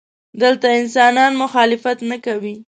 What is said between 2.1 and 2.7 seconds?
کوي.